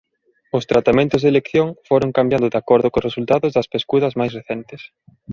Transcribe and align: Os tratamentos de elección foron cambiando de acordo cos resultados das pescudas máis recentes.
Os 0.57 0.67
tratamentos 0.71 1.21
de 1.21 1.29
elección 1.33 1.67
foron 1.89 2.13
cambiando 2.17 2.47
de 2.53 2.59
acordo 2.61 2.91
cos 2.91 3.05
resultados 3.09 3.51
das 3.55 3.69
pescudas 3.73 4.13
máis 4.19 4.31
recentes. 4.39 4.81